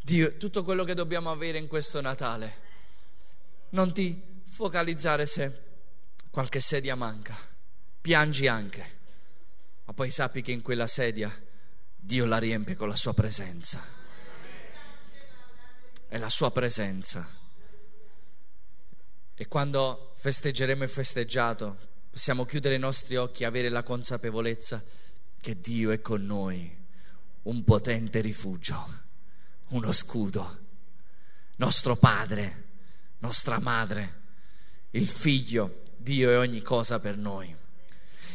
[0.00, 2.68] Dio, tutto quello che dobbiamo avere in questo Natale
[3.70, 5.62] non ti focalizzare se
[6.30, 7.36] qualche sedia manca,
[8.00, 8.98] piangi anche,
[9.84, 11.32] ma poi sappi che in quella sedia
[12.00, 13.80] Dio la riempie con la sua presenza.
[16.08, 17.28] È la sua presenza.
[19.34, 21.78] E quando festeggeremo il festeggiato,
[22.10, 24.82] possiamo chiudere i nostri occhi e avere la consapevolezza
[25.40, 26.76] che Dio è con noi,
[27.42, 29.02] un potente rifugio,
[29.68, 30.58] uno scudo,
[31.56, 32.64] nostro Padre,
[33.18, 34.18] nostra Madre,
[34.90, 37.54] il Figlio, Dio è ogni cosa per noi.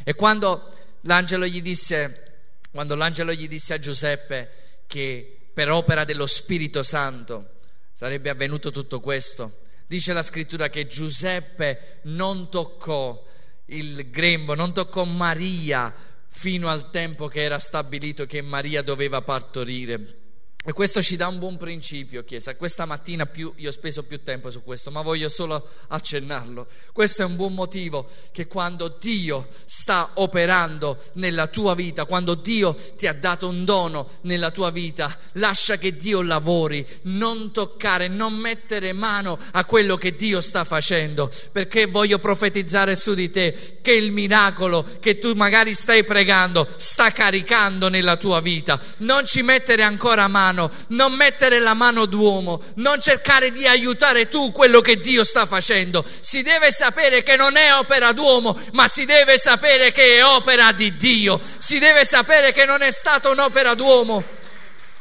[0.04, 2.35] E quando l'angelo gli disse,
[2.76, 7.60] quando l'angelo gli disse a Giuseppe che per opera dello Spirito Santo
[7.94, 13.26] sarebbe avvenuto tutto questo, dice la scrittura che Giuseppe non toccò
[13.68, 15.96] il grembo, non toccò Maria
[16.28, 20.25] fino al tempo che era stabilito che Maria doveva partorire.
[20.68, 22.56] E questo ci dà un buon principio, Chiesa.
[22.56, 26.66] Questa mattina più, io ho speso più tempo su questo, ma voglio solo accennarlo.
[26.92, 32.76] Questo è un buon motivo che quando Dio sta operando nella tua vita, quando Dio
[32.98, 38.34] ti ha dato un dono nella tua vita, lascia che Dio lavori, non toccare, non
[38.34, 43.94] mettere mano a quello che Dio sta facendo, perché voglio profetizzare su di te che
[43.94, 48.82] il miracolo che tu magari stai pregando sta caricando nella tua vita.
[48.98, 54.30] Non ci mettere ancora mano mano, non mettere la mano d'uomo, non cercare di aiutare
[54.30, 56.04] tu quello che Dio sta facendo.
[56.22, 60.72] Si deve sapere che non è opera d'uomo, ma si deve sapere che è opera
[60.72, 61.40] di Dio.
[61.58, 64.24] Si deve sapere che non è stata un'opera d'uomo,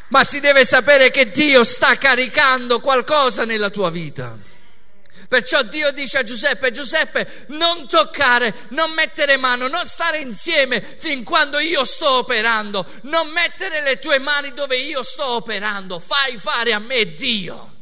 [0.09, 4.44] ma si deve sapere che Dio sta caricando qualcosa nella tua vita.
[5.35, 11.25] Perciò Dio dice a Giuseppe, Giuseppe, non toccare, non mettere mano, non stare insieme fin
[11.25, 16.73] quando io sto operando, non mettere le tue mani dove io sto operando, fai fare
[16.73, 17.75] a me Dio.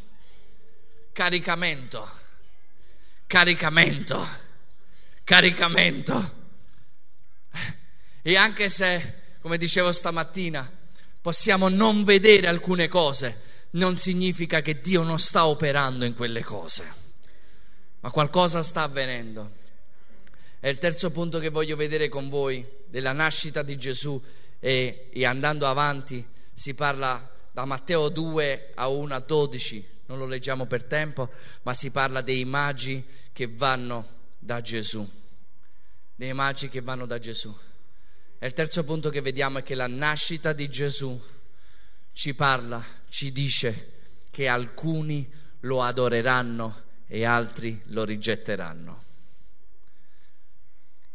[1.13, 2.11] Caricamento,
[3.27, 4.27] caricamento,
[5.23, 6.35] caricamento.
[8.23, 10.67] E anche se, come dicevo stamattina,
[11.21, 17.02] possiamo non vedere alcune cose, non significa che Dio non sta operando in quelle cose
[18.03, 19.61] ma qualcosa sta avvenendo.
[20.59, 24.21] È il terzo punto che voglio vedere con voi, della nascita di Gesù
[24.59, 30.27] e, e andando avanti si parla da Matteo 2 a 1 a 12, non lo
[30.27, 31.31] leggiamo per tempo,
[31.63, 34.07] ma si parla dei magi che vanno
[34.39, 35.09] da Gesù,
[36.15, 37.57] dei magi che vanno da Gesù.
[38.39, 41.21] E il terzo punto che vediamo è che la nascita di Gesù
[42.13, 43.93] ci parla, ci dice
[44.31, 49.05] che alcuni lo adoreranno e altri lo rigetteranno.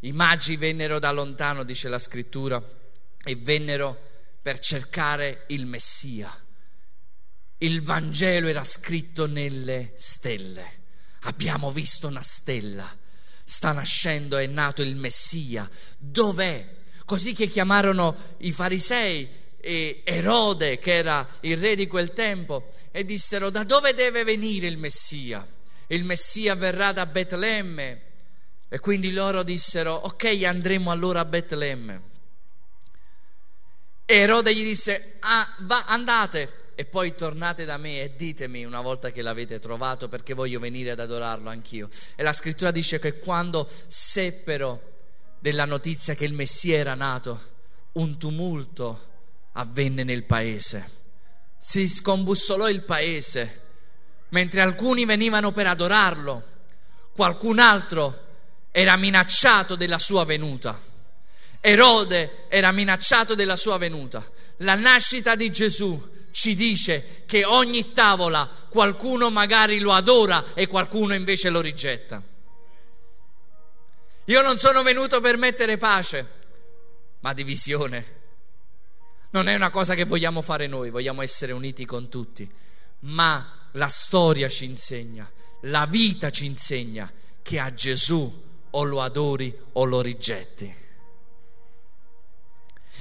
[0.02, 2.62] I magi vennero da lontano, dice la scrittura,
[3.24, 4.00] e vennero
[4.40, 6.32] per cercare il Messia.
[7.58, 10.76] Il Vangelo era scritto nelle stelle.
[11.22, 12.88] Abbiamo visto una stella.
[13.42, 15.68] Sta nascendo, è nato il Messia.
[15.98, 16.76] Dov'è?
[17.06, 23.04] Così che chiamarono i farisei e Erode, che era il re di quel tempo, e
[23.04, 25.56] dissero: Da dove deve venire il Messia?
[25.88, 28.02] Il Messia verrà da Betlemme.
[28.68, 32.02] E quindi loro dissero, ok, andremo allora a Betlemme.
[34.04, 38.80] E Erode gli disse, ah, va, andate e poi tornate da me e ditemi una
[38.80, 41.88] volta che l'avete trovato perché voglio venire ad adorarlo anch'io.
[42.14, 44.96] E la scrittura dice che quando seppero
[45.40, 47.56] della notizia che il Messia era nato,
[47.92, 49.06] un tumulto
[49.52, 50.90] avvenne nel paese.
[51.58, 53.67] Si scombussolò il paese
[54.30, 56.42] mentre alcuni venivano per adorarlo,
[57.12, 58.26] qualcun altro
[58.70, 60.78] era minacciato della sua venuta.
[61.60, 64.24] Erode era minacciato della sua venuta.
[64.58, 71.14] La nascita di Gesù ci dice che ogni tavola qualcuno magari lo adora e qualcuno
[71.14, 72.22] invece lo rigetta.
[74.26, 76.26] Io non sono venuto per mettere pace,
[77.20, 78.16] ma divisione.
[79.30, 82.48] Non è una cosa che vogliamo fare noi, vogliamo essere uniti con tutti,
[83.00, 85.30] ma la storia ci insegna,
[85.62, 87.10] la vita ci insegna
[87.40, 90.74] che a Gesù o lo adori o lo rigetti.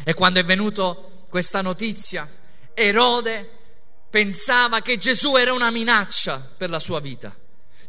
[0.03, 0.95] E quando è venuta
[1.27, 2.29] questa notizia,
[2.73, 3.49] Erode
[4.09, 7.35] pensava che Gesù era una minaccia per la sua vita.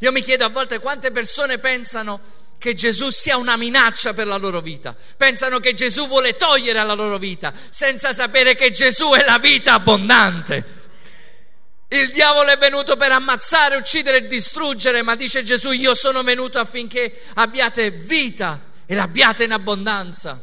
[0.01, 2.21] Io mi chiedo a volte quante persone pensano
[2.57, 6.95] che Gesù sia una minaccia per la loro vita, pensano che Gesù vuole togliere la
[6.95, 10.78] loro vita, senza sapere che Gesù è la vita abbondante.
[11.91, 16.59] Il diavolo è venuto per ammazzare, uccidere e distruggere, ma dice Gesù, io sono venuto
[16.59, 20.39] affinché abbiate vita e l'abbiate in abbondanza.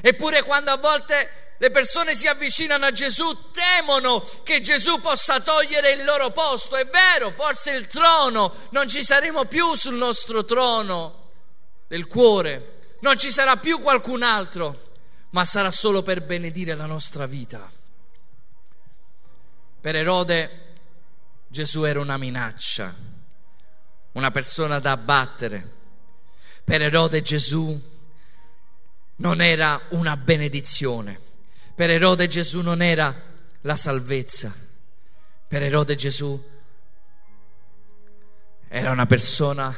[0.00, 5.92] Eppure quando a volte le persone si avvicinano a Gesù, temono che Gesù possa togliere
[5.92, 6.76] il loro posto.
[6.76, 11.32] È vero, forse il trono, non ci saremo più sul nostro trono
[11.86, 14.92] del cuore, non ci sarà più qualcun altro,
[15.30, 17.70] ma sarà solo per benedire la nostra vita.
[19.80, 20.67] Per Erode
[21.48, 22.94] Gesù era una minaccia,
[24.12, 25.76] una persona da abbattere.
[26.62, 27.80] Per Erode Gesù
[29.16, 31.18] non era una benedizione.
[31.74, 33.14] Per Erode Gesù non era
[33.62, 34.54] la salvezza.
[35.48, 36.56] Per Erode Gesù
[38.68, 39.74] era una persona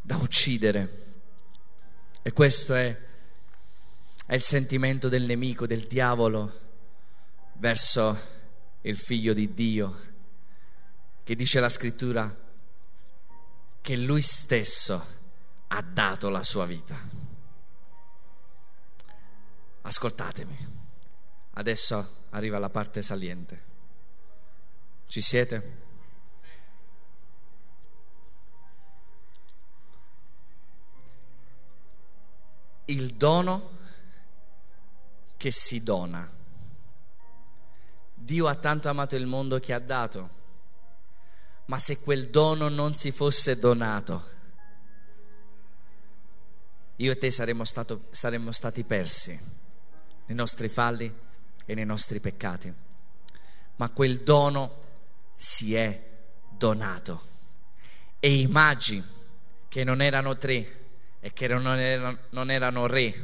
[0.00, 1.04] da uccidere.
[2.22, 2.98] E questo è,
[4.26, 6.64] è il sentimento del nemico, del diavolo
[7.58, 8.34] verso
[8.82, 9.96] il figlio di Dio,
[11.26, 12.32] che dice la scrittura
[13.80, 15.04] che lui stesso
[15.66, 16.96] ha dato la sua vita.
[19.82, 20.56] Ascoltatemi.
[21.54, 23.64] Adesso arriva la parte saliente.
[25.08, 25.78] Ci siete?
[32.84, 33.70] Il dono
[35.36, 36.30] che si dona.
[38.14, 40.35] Dio ha tanto amato il mondo che ha dato,
[41.66, 44.34] ma se quel dono non si fosse donato,
[46.96, 49.38] io e te saremmo, stato, saremmo stati persi
[50.26, 51.12] nei nostri falli
[51.64, 52.72] e nei nostri peccati,
[53.76, 54.84] ma quel dono
[55.34, 56.02] si è
[56.48, 57.34] donato.
[58.18, 59.02] E i magi,
[59.68, 60.84] che non erano tre
[61.20, 63.14] e che non erano, non erano re,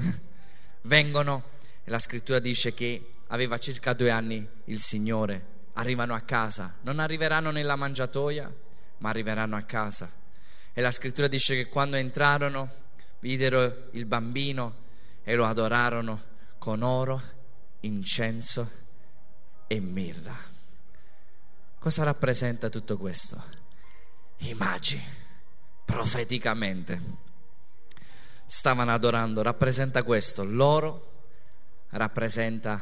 [0.82, 1.50] vengono
[1.84, 6.98] e la scrittura dice che aveva circa due anni il Signore, arrivano a casa, non
[6.98, 8.52] arriveranno nella mangiatoia,
[8.98, 10.10] ma arriveranno a casa.
[10.72, 12.80] E la scrittura dice che quando entrarono,
[13.20, 14.80] videro il bambino
[15.22, 17.20] e lo adorarono con oro
[17.80, 18.70] incenso
[19.66, 20.36] e mirra.
[21.78, 23.42] Cosa rappresenta tutto questo?
[24.38, 25.00] I magi,
[25.84, 27.00] profeticamente,
[28.44, 31.10] stavano adorando, rappresenta questo, l'oro
[31.90, 32.80] rappresenta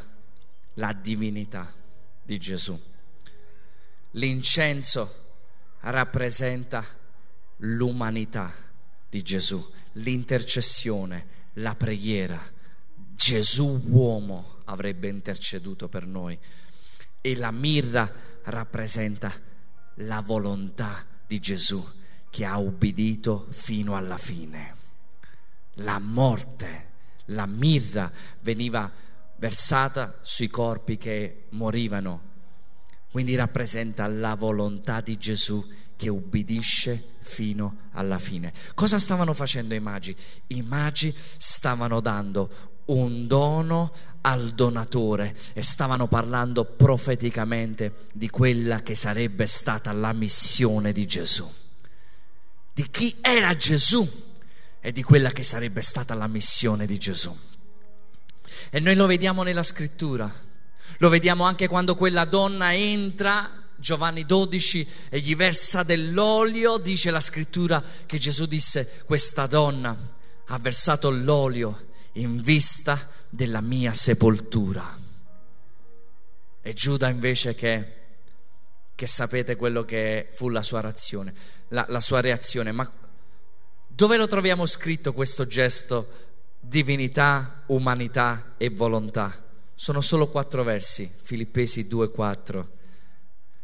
[0.74, 1.78] la divinità
[2.30, 2.80] di Gesù,
[4.12, 5.32] l'incenso
[5.80, 6.86] rappresenta
[7.56, 8.54] l'umanità
[9.08, 12.40] di Gesù, l'intercessione, la preghiera,
[12.94, 16.38] Gesù uomo avrebbe interceduto per noi.
[17.20, 18.08] E la mirra
[18.44, 19.32] rappresenta
[19.94, 21.84] la volontà di Gesù
[22.30, 24.76] che ha ubbidito fino alla fine.
[25.74, 26.90] La morte,
[27.26, 28.08] la mirra
[28.42, 29.08] veniva
[29.40, 32.28] versata sui corpi che morivano,
[33.10, 35.66] quindi rappresenta la volontà di Gesù
[35.96, 38.52] che ubbidisce fino alla fine.
[38.74, 40.14] Cosa stavano facendo i magi?
[40.48, 48.94] I magi stavano dando un dono al donatore e stavano parlando profeticamente di quella che
[48.94, 51.50] sarebbe stata la missione di Gesù,
[52.74, 54.06] di chi era Gesù
[54.80, 57.34] e di quella che sarebbe stata la missione di Gesù.
[58.70, 60.32] E noi lo vediamo nella scrittura,
[60.98, 67.20] lo vediamo anche quando quella donna entra Giovanni 12 e gli versa dell'olio, dice la
[67.20, 69.96] scrittura che Gesù disse questa donna
[70.46, 74.98] ha versato l'olio in vista della mia sepoltura.
[76.62, 77.94] E Giuda invece che,
[78.94, 81.32] che sapete quello che fu la sua reazione,
[81.68, 82.90] la, la sua reazione, ma
[83.86, 86.29] dove lo troviamo scritto questo gesto
[86.60, 89.44] divinità, umanità e volontà?
[89.74, 92.66] Sono solo quattro versi, Filippesi 2,4.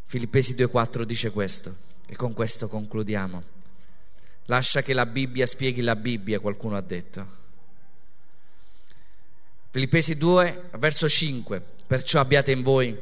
[0.07, 1.77] Filippesi 2,4 dice questo
[2.09, 3.55] e con questo concludiamo.
[4.47, 7.35] Lascia che la Bibbia spieghi la Bibbia, qualcuno ha detto.
[9.71, 12.97] Filippesi 2, verso 5, perciò abbiate in voi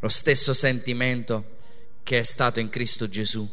[0.00, 1.58] lo stesso sentimento
[2.02, 3.48] che è stato in Cristo Gesù,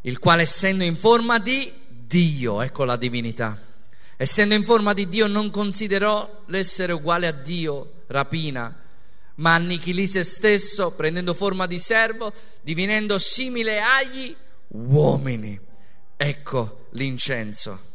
[0.00, 3.56] il quale essendo in forma di Dio, ecco la divinità,
[4.16, 8.82] essendo in forma di Dio non considerò l'essere uguale a Dio rapina,
[9.36, 14.34] ma annichilì se stesso prendendo forma di servo, divenendo simile agli
[14.68, 15.58] uomini.
[16.16, 17.92] Ecco l'incenso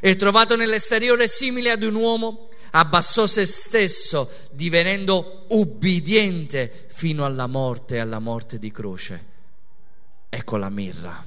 [0.00, 7.96] e trovato nell'esteriore simile ad un uomo, abbassò se stesso, divenendo ubbidiente fino alla morte
[7.96, 9.32] e alla morte di croce.
[10.28, 11.24] Ecco la mirra.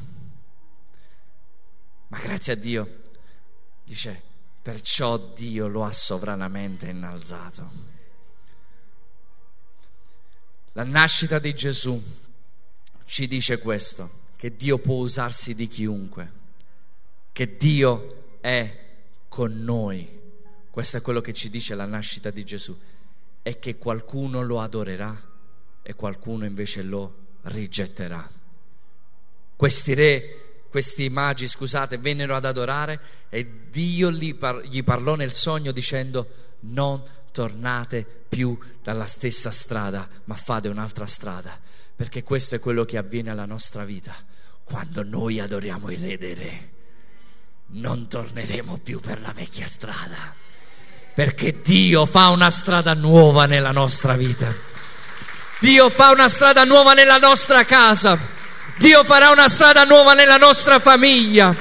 [2.10, 2.97] Ma grazie a Dio,
[3.88, 4.22] dice,
[4.62, 7.72] perciò Dio lo ha sovranamente innalzato.
[10.74, 12.02] La nascita di Gesù
[13.06, 16.32] ci dice questo, che Dio può usarsi di chiunque,
[17.32, 18.86] che Dio è
[19.30, 20.16] con noi
[20.78, 22.78] Questo è quello che ci dice la nascita di Gesù.
[23.42, 25.20] È che qualcuno lo adorerà
[25.82, 28.30] e qualcuno invece lo rigetterà.
[29.56, 33.00] Questi re questi magi, scusate, vennero ad adorare
[33.30, 37.02] e Dio gli, par- gli parlò nel sogno dicendo non
[37.32, 41.58] tornate più dalla stessa strada, ma fate un'altra strada,
[41.96, 44.16] perché questo è quello che avviene alla nostra vita.
[44.64, 46.70] Quando noi adoriamo il Re dei Re,
[47.68, 50.36] non torneremo più per la vecchia strada,
[51.14, 54.54] perché Dio fa una strada nuova nella nostra vita.
[55.60, 58.18] Dio fa una strada nuova nella nostra casa.
[58.78, 61.56] Dio farà una strada nuova nella nostra famiglia.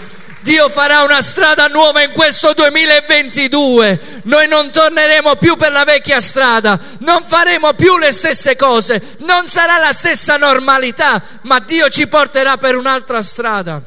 [0.46, 4.20] Dio farà una strada nuova in questo 2022.
[4.24, 9.48] Noi non torneremo più per la vecchia strada, non faremo più le stesse cose, non
[9.48, 13.82] sarà la stessa normalità, ma Dio ci porterà per un'altra strada.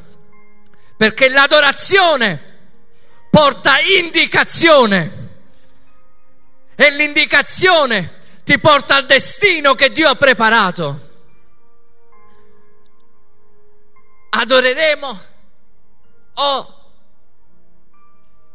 [0.98, 2.38] Perché l'adorazione
[3.30, 5.10] porta indicazione
[6.76, 11.08] e l'indicazione ti porta al destino che Dio ha preparato.
[14.30, 15.20] Adoreremo
[16.34, 16.74] o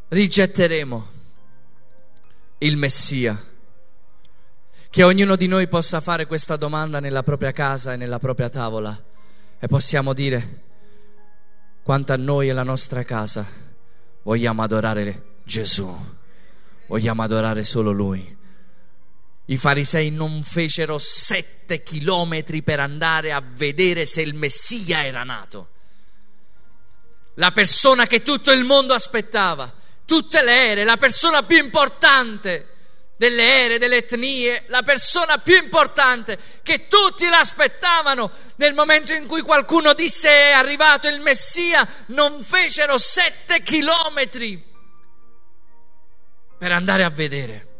[0.08, 1.08] rigetteremo
[2.60, 3.54] il Messia?
[4.90, 8.98] Che ognuno di noi possa fare questa domanda nella propria casa e nella propria tavola
[9.60, 10.62] e possiamo dire
[11.84, 13.46] quanto a noi e la nostra casa
[14.24, 15.96] vogliamo adorare Gesù,
[16.88, 18.44] vogliamo adorare solo Lui.
[19.48, 25.70] I farisei non fecero sette chilometri per andare a vedere se il Messia era nato.
[27.36, 29.72] La persona che tutto il mondo aspettava,
[30.06, 32.70] tutte le ere, la persona più importante
[33.18, 39.42] delle ere, delle etnie, la persona più importante che tutti l'aspettavano nel momento in cui
[39.42, 44.74] qualcuno disse è arrivato il Messia, non fecero sette chilometri
[46.58, 47.75] per andare a vedere.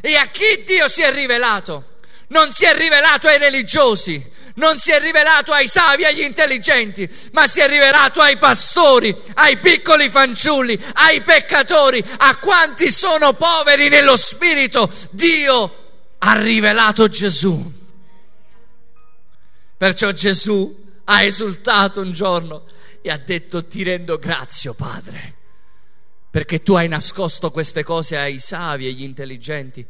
[0.00, 1.96] E a chi Dio si è rivelato?
[2.28, 4.22] Non si è rivelato ai religiosi,
[4.54, 9.56] non si è rivelato ai savi, agli intelligenti, ma si è rivelato ai pastori, ai
[9.58, 14.90] piccoli fanciulli, ai peccatori, a quanti sono poveri nello spirito.
[15.10, 15.86] Dio
[16.18, 17.72] ha rivelato Gesù.
[19.76, 22.64] Perciò Gesù ha esultato un giorno
[23.00, 25.37] e ha detto ti rendo grazie, Padre
[26.30, 29.86] perché tu hai nascosto queste cose ai savi, agli intelligenti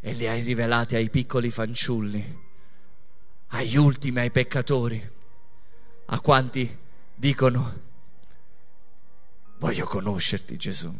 [0.00, 2.44] e le hai rivelate ai piccoli fanciulli,
[3.48, 5.10] agli ultimi, ai peccatori,
[6.06, 6.78] a quanti
[7.14, 7.84] dicono
[9.58, 10.94] voglio conoscerti Gesù,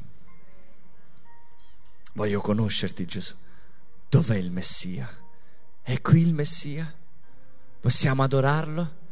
[2.15, 3.35] voglio conoscerti Gesù.
[4.09, 5.09] Dov'è il Messia?
[5.83, 6.93] È qui il Messia?
[7.81, 9.05] Possiamo adorarlo?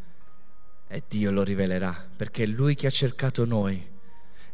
[0.88, 3.92] E Dio lo rivelerà, perché è Lui che ha cercato noi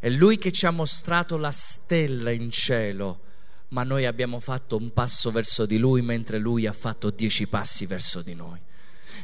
[0.01, 3.21] è Lui che ci ha mostrato la stella in cielo,
[3.69, 7.85] ma noi abbiamo fatto un passo verso di Lui mentre Lui ha fatto dieci passi
[7.85, 8.59] verso di noi.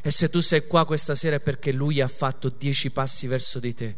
[0.03, 3.59] E se tu sei qua questa sera è perché Lui ha fatto dieci passi verso
[3.59, 3.95] di te.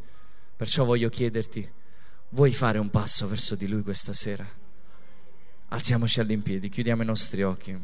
[0.55, 1.69] Perciò voglio chiederti,
[2.29, 4.47] vuoi fare un passo verso di Lui questa sera?
[5.67, 7.77] Alziamoci all'impiedi, chiudiamo i nostri occhi.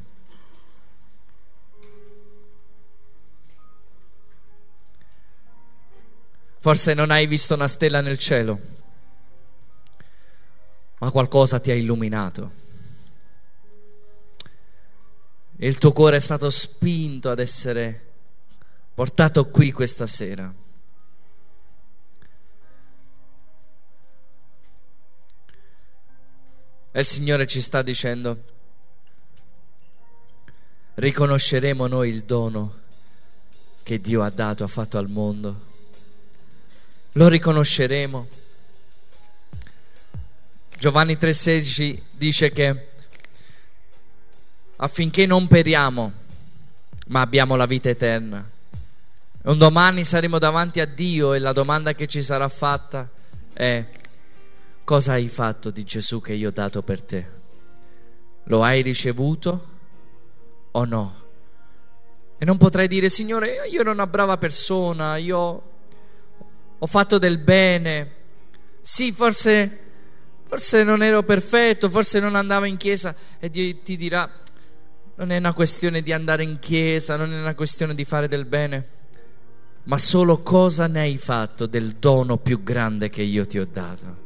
[6.59, 8.83] Forse non hai visto una stella nel cielo
[11.05, 12.51] ma qualcosa ti ha illuminato.
[15.57, 18.13] Il tuo cuore è stato spinto ad essere
[18.91, 20.51] portato qui questa sera.
[26.91, 28.43] E il Signore ci sta dicendo,
[30.95, 32.79] riconosceremo noi il dono
[33.83, 35.61] che Dio ha dato, ha fatto al mondo.
[37.11, 38.43] Lo riconosceremo
[40.85, 42.87] Giovanni 3:16 dice che
[44.75, 46.11] affinché non periamo,
[47.07, 48.47] ma abbiamo la vita eterna.
[49.45, 53.09] Un domani saremo davanti a Dio e la domanda che ci sarà fatta
[53.51, 53.83] è
[54.83, 57.29] cosa hai fatto di Gesù che io ho dato per te?
[58.43, 59.67] Lo hai ricevuto
[60.69, 61.23] o no?
[62.37, 65.63] E non potrai dire, Signore, io ero una brava persona, io
[66.77, 68.11] ho fatto del bene.
[68.83, 69.79] Sì, forse
[70.47, 74.31] Forse non ero perfetto, forse non andavo in chiesa e Dio ti dirà,
[75.15, 78.45] non è una questione di andare in chiesa, non è una questione di fare del
[78.45, 78.87] bene,
[79.83, 84.23] ma solo cosa ne hai fatto del dono più grande che io ti ho dato.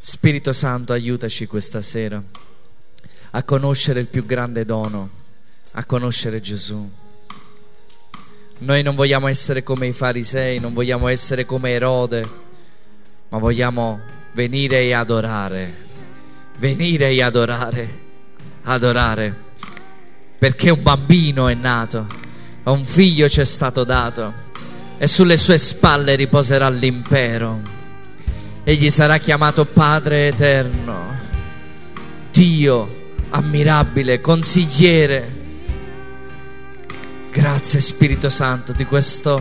[0.00, 2.22] Spirito Santo, aiutaci questa sera
[3.30, 5.10] a conoscere il più grande dono,
[5.72, 6.90] a conoscere Gesù
[8.58, 12.26] Noi non vogliamo essere come i farisei, non vogliamo essere come Erode,
[13.28, 14.00] ma vogliamo
[14.32, 15.74] venire e adorare,
[16.56, 18.00] venire e adorare,
[18.62, 19.36] adorare,
[20.38, 22.06] perché un bambino è nato,
[22.62, 24.32] un figlio ci è stato dato
[24.96, 27.60] e sulle sue spalle riposerà l'impero.
[28.64, 31.14] Egli sarà chiamato Padre Eterno,
[32.30, 35.35] Dio ammirabile, consigliere
[37.36, 39.38] Grazie Spirito Santo di questo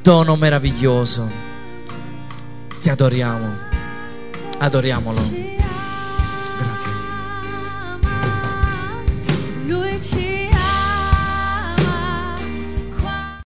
[0.00, 1.28] dono meraviglioso.
[2.80, 3.58] Ti adoriamo.
[4.58, 5.20] Adoriamolo.
[6.56, 6.92] Grazie.
[10.00, 10.41] Ci